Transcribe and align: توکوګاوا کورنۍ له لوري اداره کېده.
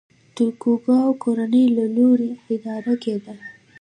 توکوګاوا 0.35 1.17
کورنۍ 1.23 1.65
له 1.77 1.85
لوري 1.95 2.31
اداره 2.53 2.93
کېده. 3.03 3.35